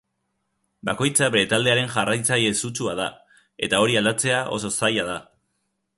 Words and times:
Bakoitza 0.89 1.27
bere 1.35 1.43
taldearen 1.51 1.91
jarraitzaile 1.97 2.55
sutsua 2.63 2.95
da, 3.03 3.07
eta 3.69 3.83
hori 3.85 4.01
aldatzea 4.01 4.41
oso 4.59 4.73
zaila 4.81 5.07
da. 5.13 5.21